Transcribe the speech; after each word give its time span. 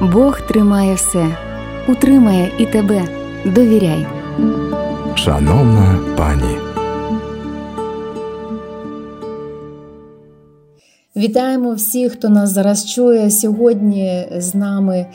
Бог 0.00 0.40
тримає 0.40 0.94
все, 0.94 1.26
утримає 1.88 2.52
і 2.58 2.66
тебе. 2.66 3.02
Довіряй. 3.44 4.06
Шановна 5.14 5.98
пані. 6.16 6.69
Вітаємо 11.16 11.74
всіх, 11.74 12.12
хто 12.12 12.28
нас 12.28 12.50
зараз 12.50 12.86
чує. 12.86 13.30
Сьогодні 13.30 14.28
з 14.36 14.54
нами 14.54 15.06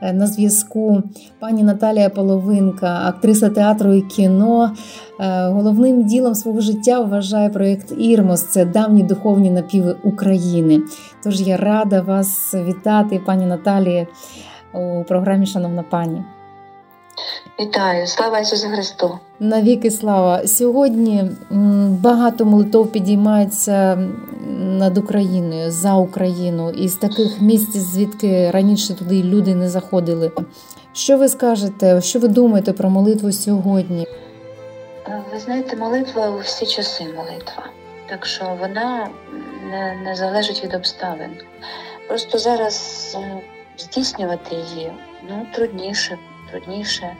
е, 0.00 0.12
на 0.12 0.26
зв'язку 0.26 1.02
пані 1.40 1.62
Наталія 1.62 2.10
Половинка, 2.10 3.02
актриса 3.06 3.48
театру 3.48 3.92
і 3.92 4.02
кіно. 4.02 4.72
Е, 5.20 5.46
головним 5.46 6.04
ділом 6.04 6.34
свого 6.34 6.60
життя 6.60 7.00
вважає 7.00 7.48
проєкт 7.48 7.92
Ірмос. 7.98 8.42
Це 8.42 8.64
давні 8.64 9.02
духовні 9.02 9.50
напіви 9.50 9.96
України. 10.04 10.80
Тож 11.24 11.40
я 11.40 11.56
рада 11.56 12.00
вас 12.00 12.54
вітати, 12.54 13.20
пані 13.26 13.46
Наталії, 13.46 14.06
у 14.74 15.04
програмі 15.04 15.46
Шановна 15.46 15.82
пані. 15.82 16.22
Вітаю, 17.60 18.06
слава 18.06 18.38
Ісусу 18.38 18.68
Христу! 18.68 19.18
Навіки 19.40 19.90
слава! 19.90 20.46
Сьогодні 20.46 21.30
багато 22.02 22.44
молитов 22.44 22.92
підіймається 22.92 23.98
над 24.62 24.98
Україною 24.98 25.70
за 25.70 25.94
Україну 25.94 26.70
із 26.70 26.94
таких 26.94 27.40
місць, 27.40 27.76
звідки 27.76 28.50
раніше 28.50 28.94
туди 28.94 29.22
люди 29.22 29.54
не 29.54 29.68
заходили. 29.68 30.32
Що 30.92 31.18
ви 31.18 31.28
скажете? 31.28 32.00
Що 32.00 32.18
ви 32.18 32.28
думаєте 32.28 32.72
про 32.72 32.90
молитву 32.90 33.32
сьогодні? 33.32 34.06
Е, 35.06 35.22
ви 35.32 35.38
знаєте, 35.38 35.76
молитва 35.76 36.30
у 36.30 36.38
всі 36.38 36.66
часи 36.66 37.04
молитва, 37.04 37.66
так 38.08 38.26
що 38.26 38.56
вона 38.60 39.08
не, 39.70 40.02
не 40.04 40.16
залежить 40.16 40.64
від 40.64 40.74
обставин. 40.74 41.30
Просто 42.08 42.38
зараз 42.38 43.16
е, 43.20 43.40
здійснювати 43.78 44.54
її 44.54 44.92
ну 45.28 45.46
трудніше, 45.54 46.18
трудніше 46.50 47.16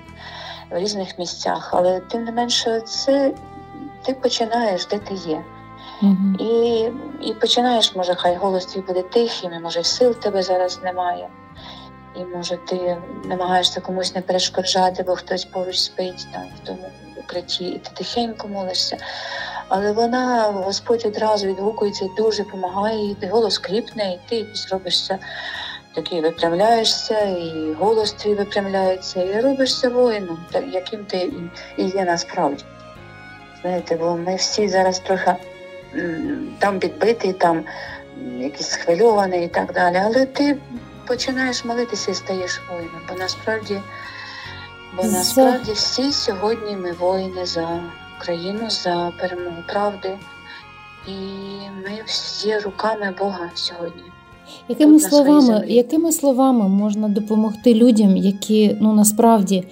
в 0.71 0.79
різних 0.79 1.19
місцях, 1.19 1.71
але 1.73 2.01
тим 2.01 2.25
не 2.25 2.33
менше, 2.33 2.81
це 2.81 3.35
ти 4.03 4.15
починаєш, 4.15 4.87
де 4.87 4.99
ти 4.99 5.15
є. 5.15 5.43
Mm-hmm. 6.03 6.37
І 6.39 6.93
і 7.29 7.35
починаєш, 7.35 7.97
може, 7.97 8.15
хай 8.15 8.37
голос 8.37 8.67
твій 8.67 8.81
буде 8.81 9.03
тихим, 9.03 9.53
і 9.53 9.59
може 9.59 9.85
сил 9.85 10.15
тебе 10.15 10.43
зараз 10.43 10.81
немає. 10.85 11.29
І 12.17 12.25
може 12.25 12.57
ти 12.57 12.97
намагаєшся 13.25 13.81
комусь 13.81 14.15
не 14.15 14.21
перешкоджати, 14.21 15.03
бо 15.03 15.17
хтось 15.17 15.45
поруч 15.45 15.79
спить 15.79 16.27
там 16.33 16.43
в 16.63 16.67
тому 16.67 16.91
укритті, 17.17 17.65
і 17.65 17.79
ти 17.79 17.91
тихенько 17.95 18.49
молишся. 18.49 18.97
Але 19.69 19.93
вона, 19.93 20.43
Господь 20.43 21.03
одразу 21.07 21.47
відгукується 21.47 22.05
і 22.05 22.11
дуже 22.17 22.45
допомагає, 22.45 23.11
і 23.11 23.27
голос 23.27 23.59
кріпне, 23.59 24.13
і 24.13 24.21
ти 24.29 24.37
якось 24.37 24.69
робишся 24.73 25.19
такий 25.95 26.21
випрямляєшся, 26.21 27.21
і 27.21 27.73
голос 27.79 28.13
твій 28.13 28.35
випрямляється, 28.35 29.23
і 29.23 29.41
робишся 29.41 29.89
воїном, 29.89 30.39
яким 30.73 31.05
ти 31.05 31.33
і 31.77 31.85
є 31.85 32.05
насправді. 32.05 32.65
Знаєте, 33.61 33.97
бо 33.97 34.17
ми 34.17 34.37
всі 34.37 34.69
зараз 34.69 34.99
трохи 34.99 35.35
там 36.59 36.79
підбитий, 36.79 37.33
там 37.33 37.65
якийсь 38.39 38.69
схвильований 38.69 39.45
і 39.45 39.49
так 39.49 39.73
далі. 39.73 39.97
Але 40.05 40.27
ти 40.27 40.57
починаєш 41.07 41.65
молитися 41.65 42.11
і 42.11 42.15
стаєш 42.15 42.61
воїном. 42.71 43.01
Бо 43.09 43.15
насправді, 43.19 43.81
бо 44.97 45.05
насправді 45.05 45.73
всі 45.73 46.13
сьогодні 46.13 46.77
ми 46.77 46.93
воїни 46.93 47.47
за 47.47 47.81
Україну, 48.19 48.71
за 48.71 49.13
перемогу 49.21 49.63
правди. 49.69 50.19
І 51.09 51.13
ми 51.85 52.03
всі 52.07 52.59
руками 52.59 53.15
Бога 53.19 53.51
сьогодні. 53.55 54.03
Якими 54.69 55.01
словами 55.01 55.65
якими 55.69 56.13
словами 56.13 56.69
можна 56.69 57.09
допомогти 57.09 57.75
людям, 57.75 58.17
які 58.17 58.77
ну 58.81 58.93
насправді 58.93 59.65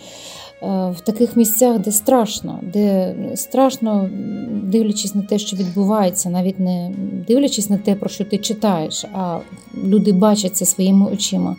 в 0.62 0.97
таких 1.05 1.36
місцях, 1.36 1.78
де 1.78 1.92
страшно, 1.92 2.58
де 2.62 3.14
страшно 3.34 4.11
дивлячись 4.51 5.14
на 5.14 5.23
те, 5.23 5.39
що 5.39 5.57
відбувається, 5.57 6.30
навіть 6.30 6.61
не 6.61 6.92
дивлячись 7.29 7.70
на 7.70 7.79
те, 7.79 7.95
про 7.95 8.08
що 8.08 8.24
ти 8.24 8.39
читаєш, 8.39 9.05
а 9.12 9.40
люди 9.84 10.12
бачать 10.12 10.57
це 10.57 10.67
своїми 10.67 11.11
очима. 11.11 11.57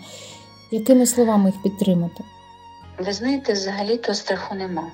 Якими 0.72 1.06
словами 1.06 1.50
їх 1.50 1.64
підтримати? 1.64 2.24
Ви 2.98 3.14
знаєте, 3.14 3.54
взагалі-то 3.54 4.14
страху 4.14 4.56
нема. 4.56 4.88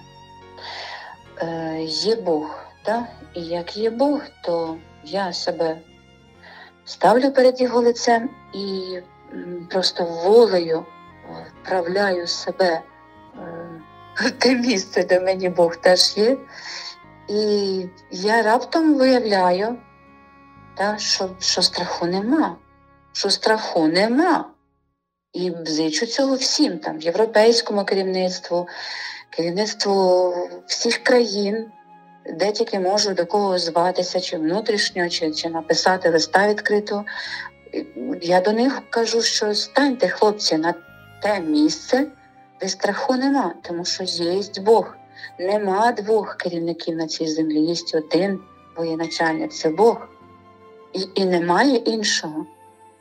Е, 1.41 1.83
Є 1.83 2.15
Бог, 2.15 2.65
так? 2.83 3.03
і 3.35 3.41
як 3.41 3.77
є 3.77 3.89
Бог, 3.89 4.21
то 4.43 4.75
я 5.05 5.33
себе 5.33 5.77
ставлю 6.85 7.31
перед 7.31 7.61
його 7.61 7.81
лицем 7.81 8.29
і 8.53 8.97
просто 9.69 10.03
волею 10.03 10.85
вправляю 11.63 12.27
себе 12.27 12.65
е, 12.65 12.81
те 14.37 14.55
місце, 14.55 15.03
де 15.03 15.19
мені 15.19 15.49
Бог 15.49 15.75
теж 15.75 16.17
є. 16.17 16.37
І 17.29 17.81
я 18.11 18.41
раптом 18.41 18.93
виявляю, 18.93 19.77
та, 20.77 20.97
що 20.97 21.29
що 21.39 21.61
страху 21.61 22.05
нема, 22.05 22.55
що 23.11 23.29
страху 23.29 23.87
нема. 23.87 24.45
І 25.33 25.51
зичу 25.65 26.05
цього 26.05 26.35
всім, 26.35 26.79
там, 26.79 26.99
європейському 26.99 27.85
керівництву, 27.85 28.67
керівництву 29.29 30.33
всіх 30.67 30.97
країн, 30.97 31.71
де 32.33 32.51
тільки 32.51 32.79
можу 32.79 33.13
до 33.13 33.25
кого 33.25 33.59
зватися, 33.59 34.19
чи 34.19 34.37
внутрішньо, 34.37 35.09
чи, 35.09 35.31
чи 35.31 35.49
написати 35.49 36.09
листа 36.09 36.47
відкрито. 36.47 37.05
Я 38.21 38.41
до 38.41 38.51
них 38.51 38.81
кажу, 38.89 39.21
що 39.21 39.55
станьте, 39.55 40.07
хлопці, 40.07 40.57
на 40.57 40.73
те 41.21 41.39
місце, 41.39 42.07
де 42.61 42.69
страху 42.69 43.15
нема, 43.15 43.53
тому 43.61 43.85
що 43.85 44.03
є 44.03 44.41
Бог. 44.61 44.95
Нема 45.39 45.91
двох 45.91 46.35
керівників 46.35 46.95
на 46.95 47.07
цій 47.07 47.27
землі, 47.27 47.59
є 47.59 47.75
один 47.93 48.39
воєначальник 48.75 49.53
це 49.53 49.69
Бог. 49.69 50.07
І 50.93 51.07
і 51.15 51.25
немає 51.25 51.75
іншого. 51.75 52.45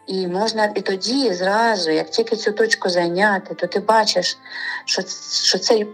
І 0.06 0.26
можна 0.26 0.72
і 0.74 0.80
тоді 0.80 1.32
зразу, 1.32 1.90
як 1.90 2.10
тільки 2.10 2.36
цю 2.36 2.52
точку 2.52 2.88
зайняти, 2.88 3.54
то 3.54 3.66
ти 3.66 3.80
бачиш, 3.80 4.38
що 4.84 5.02
що 5.42 5.58
цей, 5.58 5.86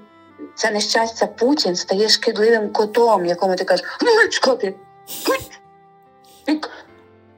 це 0.55 0.71
нещастя 0.71 1.27
Путін 1.27 1.77
стає 1.77 2.09
шкідливим 2.09 2.73
котом, 2.73 3.27
якому 3.27 3.57
ти 3.57 3.65
кажеш, 3.65 3.87
ну 4.03 4.15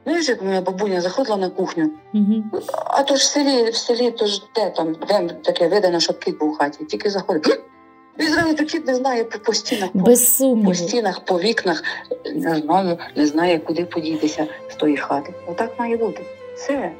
чекати. 0.05 0.09
Знаєш, 0.09 0.29
як 0.29 0.41
моя 0.41 0.61
бабуня 0.61 1.01
заходила 1.01 1.37
на 1.37 1.49
кухню, 1.49 1.91
угу. 2.13 2.43
а 2.85 3.03
то 3.03 3.15
ж 3.15 3.21
в 3.21 3.23
селі, 3.23 3.69
в 3.69 3.75
селі, 3.75 4.11
то 4.11 4.25
ж 4.27 4.43
де 4.55 4.69
там, 4.69 4.95
де 5.07 5.35
таке 5.43 5.67
видано, 5.67 5.99
щоб 5.99 6.19
кіт 6.19 6.37
був 6.37 6.49
у 6.49 6.55
хаті, 6.55 6.85
тільки 6.85 7.09
заходить. 7.09 7.59
І 8.19 8.23
зразу 8.23 8.55
то 8.55 8.65
кіт 8.65 8.87
не 8.87 8.95
знає 8.95 9.23
по, 9.23 9.53
стінах, 9.53 9.89
Без 9.93 10.37
по, 10.37 10.57
по 10.65 10.73
стінах, 10.73 11.25
по 11.25 11.39
вікнах, 11.39 11.83
не 12.35 12.55
знає, 12.55 12.97
не 13.15 13.25
знає, 13.25 13.59
куди 13.59 13.85
подітися 13.85 14.47
з 14.69 14.75
тої 14.75 14.97
хати. 14.97 15.33
Отак 15.47 15.79
має 15.79 15.97
бути. 15.97 16.21
Все. 16.55 16.91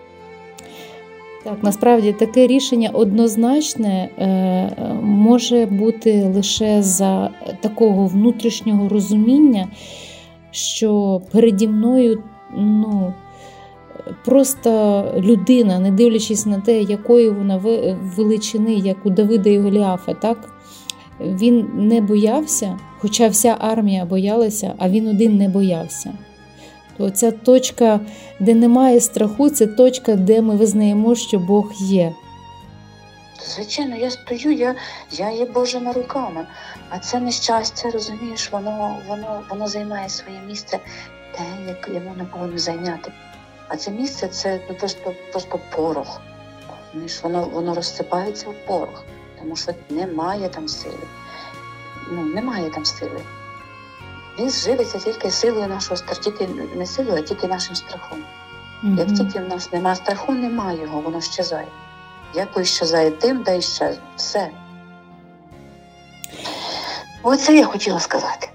Так, 1.43 1.57
насправді 1.61 2.13
таке 2.13 2.47
рішення 2.47 2.89
однозначне 2.93 4.09
е, 4.17 4.93
може 5.01 5.66
бути 5.66 6.31
лише 6.35 6.83
за 6.83 7.29
такого 7.61 8.07
внутрішнього 8.07 8.89
розуміння, 8.89 9.67
що 10.51 11.22
переді 11.31 11.67
мною 11.67 12.23
ну, 12.55 13.13
просто 14.25 15.03
людина, 15.17 15.79
не 15.79 15.91
дивлячись 15.91 16.45
на 16.45 16.59
те, 16.59 16.81
якої 16.81 17.29
вона 17.29 17.57
величини, 18.16 18.73
як 18.73 19.05
у 19.05 19.09
Давида 19.09 19.49
і 19.49 19.59
Голіафа, 19.59 20.13
так? 20.13 20.38
Він 21.19 21.69
не 21.73 22.01
боявся, 22.01 22.79
хоча 22.99 23.27
вся 23.27 23.57
армія 23.59 24.05
боялася, 24.05 24.73
а 24.77 24.89
він 24.89 25.07
один 25.07 25.38
не 25.38 25.49
боявся. 25.49 26.13
То 26.97 27.09
ця 27.09 27.31
точка, 27.31 27.99
де 28.39 28.55
немає 28.55 28.99
страху, 28.99 29.49
це 29.49 29.67
точка, 29.67 30.16
де 30.16 30.41
ми 30.41 30.55
визнаємо, 30.55 31.16
що 31.16 31.40
Бог 31.40 31.72
є. 31.79 32.13
Звичайно, 33.55 33.96
я 33.96 34.11
стою, 34.11 34.52
я 34.52 34.75
я 35.11 35.31
є 35.31 35.46
Божими 35.46 35.91
руками, 35.91 36.47
а 36.90 36.99
це 36.99 37.19
нещастя, 37.19 37.90
розумієш, 37.91 38.52
воно 38.52 38.97
воно, 39.07 39.41
воно 39.49 39.67
займає 39.67 40.09
своє 40.09 40.40
місце 40.47 40.79
те, 41.37 41.67
як 41.67 41.90
йому 41.93 42.16
не 42.17 42.26
повинно 42.26 42.58
зайняти. 42.58 43.11
А 43.67 43.76
це 43.76 43.91
місце 43.91 44.28
це 44.28 44.59
ну, 44.70 44.76
просто 44.76 45.14
просто 45.32 45.59
порох. 45.76 46.22
Воно 47.23 47.43
воно 47.46 47.76
розсипається 47.76 48.49
в 48.49 48.67
порох, 48.67 49.03
тому 49.40 49.55
що 49.55 49.72
немає 49.90 50.49
там 50.49 50.67
сили. 50.67 51.08
Ну, 52.11 52.23
Немає 52.23 52.70
там 52.70 52.85
сили. 52.85 53.22
Він 54.40 54.49
живиться 54.49 54.99
тільки 54.99 55.32
силою 55.32 55.67
нашого 55.67 55.96
тільки 56.23 56.47
не 56.76 56.85
силою, 56.85 57.17
а 57.17 57.22
тільки 57.22 57.47
нашим 57.47 57.76
страхом. 57.76 58.23
Mm-hmm. 58.84 58.99
Як 58.99 59.08
тільки 59.08 59.40
в 59.40 59.49
нас 59.49 59.73
немає 59.73 59.96
страху, 59.96 60.34
немає 60.34 60.81
його, 60.81 61.02
воно 61.02 61.22
щезає. 61.22 61.67
Як 62.34 62.66
щезає 62.66 63.11
тим, 63.11 63.43
да 63.43 63.52
і 63.52 63.61
щезне. 63.61 64.03
Все. 64.16 64.52
Оце 67.27 67.55
я 67.55 67.66
хотіла 67.66 67.99
сказати. 67.99 68.47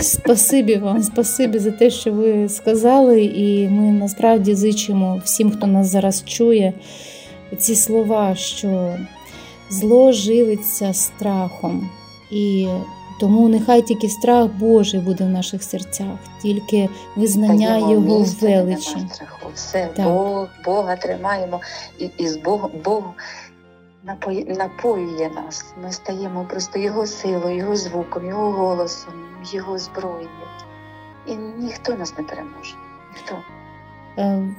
Спасибі 0.00 0.76
вам, 0.76 1.02
спасибі 1.02 1.58
за 1.58 1.70
те, 1.70 1.90
що 1.90 2.12
ви 2.12 2.48
сказали, 2.48 3.24
і 3.24 3.68
ми 3.68 3.92
насправді 3.92 4.54
зичимо 4.54 5.20
всім, 5.24 5.50
хто 5.50 5.66
нас 5.66 5.86
зараз 5.86 6.24
чує, 6.24 6.72
ці 7.58 7.76
слова, 7.76 8.34
що 8.34 8.96
зло 9.70 10.12
живиться 10.12 10.94
страхом. 10.94 11.90
І 12.30 12.68
тому 13.20 13.48
нехай 13.48 13.82
тільки 13.82 14.08
страх 14.08 14.46
Божий 14.46 15.00
буде 15.00 15.24
в 15.24 15.28
наших 15.28 15.62
серцях, 15.62 16.18
тільки 16.42 16.88
визнання 17.16 17.78
Його 17.78 18.26
величі. 18.40 18.96
Все, 19.54 19.88
так. 19.96 20.06
Бог, 20.06 20.48
Бога 20.64 20.96
тримаємо 20.96 21.60
і, 21.98 22.10
і 22.16 22.28
з 22.28 22.36
Богом 22.36 22.70
Бог 22.84 23.02
напоює 24.46 25.30
нас. 25.34 25.74
Ми 25.82 25.92
стаємо 25.92 26.46
просто 26.50 26.78
Його 26.78 27.06
силою, 27.06 27.56
Його 27.56 27.76
звуком, 27.76 28.26
Його 28.28 28.52
голосом, 28.52 29.14
Його 29.52 29.78
зброєю. 29.78 30.28
І 31.26 31.34
ніхто 31.64 31.94
нас 31.94 32.18
не 32.18 32.24
переможе. 32.24 32.74
Ніхто. 33.12 33.36
Е, 34.18 34.54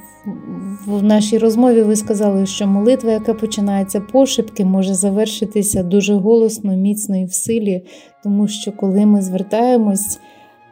в 0.85 1.03
нашій 1.03 1.37
розмові 1.37 1.81
ви 1.81 1.95
сказали, 1.95 2.45
що 2.45 2.67
молитва, 2.67 3.11
яка 3.11 3.33
починається 3.33 4.01
пошепки, 4.01 4.65
може 4.65 4.93
завершитися 4.93 5.83
дуже 5.83 6.15
голосно, 6.15 6.75
міцно 6.75 7.17
і 7.17 7.25
в 7.25 7.33
силі, 7.33 7.85
тому 8.23 8.47
що 8.47 8.71
коли 8.71 9.05
ми 9.05 9.21
звертаємось, 9.21 10.19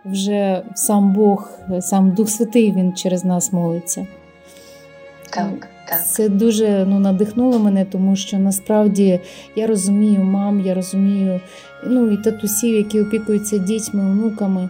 вже 0.05 0.63
сам 0.75 1.13
Бог, 1.13 1.51
сам 1.79 2.11
Дух 2.11 2.29
Святий, 2.29 2.71
Він 2.71 2.93
через 2.93 3.25
нас 3.25 3.53
молиться. 3.53 4.07
Так, 5.29 5.67
так. 5.89 6.05
Це 6.05 6.29
дуже 6.29 6.85
ну, 6.89 6.99
надихнуло 6.99 7.59
мене, 7.59 7.85
тому 7.85 8.15
що 8.15 8.39
насправді 8.39 9.19
я 9.55 9.67
розумію 9.67 10.23
мам, 10.23 10.59
я 10.65 10.73
розумію 10.73 11.41
ну, 11.87 12.11
і 12.11 12.17
татусів, 12.17 12.75
які 12.75 13.01
опікуються 13.01 13.57
дітьми, 13.57 14.11
онуками, 14.11 14.69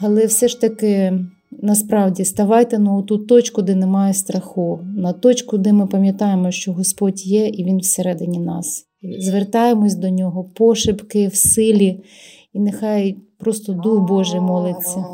але 0.00 0.26
все 0.26 0.48
ж 0.48 0.60
таки. 0.60 1.18
Насправді 1.62 2.24
ставайте 2.24 2.78
на 2.78 3.02
ту 3.02 3.18
точку, 3.18 3.62
де 3.62 3.74
немає 3.74 4.14
страху, 4.14 4.80
на 4.96 5.12
точку, 5.12 5.58
де 5.58 5.72
ми 5.72 5.86
пам'ятаємо, 5.86 6.50
що 6.50 6.72
Господь 6.72 7.26
є 7.26 7.48
і 7.48 7.64
Він 7.64 7.78
всередині 7.78 8.38
нас. 8.38 8.86
Звертаємось 9.18 9.94
до 9.94 10.10
нього 10.10 10.44
пошепки 10.44 11.28
в 11.28 11.36
силі, 11.36 12.04
і 12.52 12.60
нехай 12.60 13.16
просто 13.38 13.72
Дух 13.72 14.08
Божий 14.08 14.40
молиться. 14.40 15.04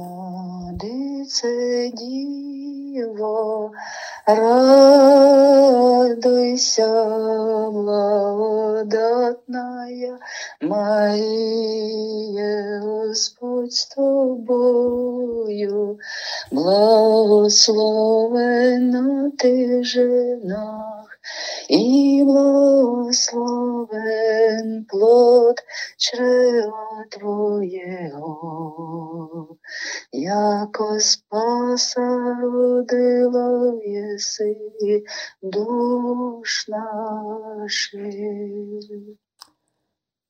Діво, 2.95 3.73
радуйся, 4.27 5.37
благодатная 7.71 10.19
Марія, 10.63 11.23
Господь 12.85 13.73
з 13.73 13.87
тобою, 13.87 15.99
благословена 16.53 18.54
ти 19.39 19.85
жена 19.85 21.05
і 21.69 22.23
благословен 22.27 24.87
плод 24.89 25.57
чрева 25.99 27.05
Твоєго, 27.11 28.37
яко 30.13 31.01
спаса 31.01 32.37
родила 32.43 33.75
єси 33.85 34.57
душ 35.43 36.69
наших. 36.69 38.15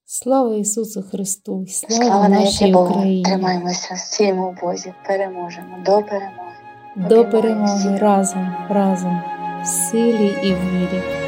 Слава 0.06 0.56
Ісусу 0.56 1.02
Христу! 1.02 1.66
Слава, 1.68 2.04
слава 2.04 2.28
нашій 2.28 2.74
Україні! 2.74 3.22
Тримаємося 3.22 3.94
всім 3.94 4.38
у 4.38 4.56
Бозі, 4.62 4.94
переможемо 5.06 5.78
до 5.86 6.02
перемоги. 6.02 6.43
До 6.96 7.24
перемоги 7.24 7.98
разом, 7.98 8.54
разом, 8.68 9.22
в 9.62 9.66
силі 9.66 10.36
і 10.42 10.52
в 10.52 10.70
вірі. 10.70 11.23